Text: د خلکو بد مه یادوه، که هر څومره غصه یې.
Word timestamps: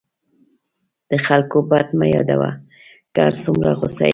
د 1.09 1.11
خلکو 1.27 1.57
بد 1.69 1.87
مه 1.97 2.07
یادوه، 2.15 2.51
که 3.13 3.19
هر 3.25 3.33
څومره 3.43 3.69
غصه 3.79 4.03
یې. 4.07 4.09